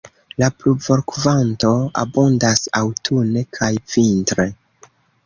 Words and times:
La 0.43 0.47
pluvokvanto 0.61 1.69
abundas 2.03 2.63
aŭtune 2.79 3.45
kaj 3.59 3.71
vintre. 3.93 4.47